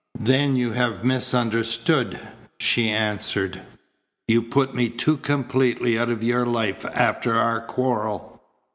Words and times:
"Then 0.19 0.55
you 0.55 0.71
have 0.71 1.03
misunderstood," 1.05 2.19
she 2.59 2.89
answered. 2.89 3.61
"You 4.27 4.41
put 4.41 4.73
me 4.73 4.89
too 4.89 5.17
completely 5.17 5.95
out 5.99 6.09
of 6.09 6.23
your 6.23 6.43
life 6.47 6.83
after 6.95 7.35
our 7.35 7.61
quarrel. 7.61 8.41